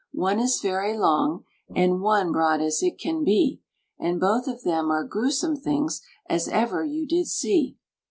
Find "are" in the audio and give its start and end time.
4.89-5.03